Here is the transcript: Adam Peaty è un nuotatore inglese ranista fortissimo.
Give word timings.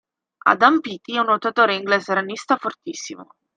Adam 0.47 0.79
Peaty 0.81 1.13
è 1.13 1.19
un 1.19 1.25
nuotatore 1.27 1.75
inglese 1.75 2.11
ranista 2.15 2.57
fortissimo. 2.57 3.35